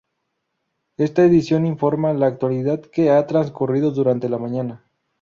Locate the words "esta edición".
0.97-1.63